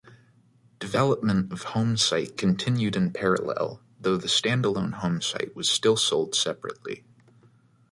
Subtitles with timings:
[0.79, 7.05] Development of HomeSite continued in parallel, though the standalone HomeSite was still sold separately.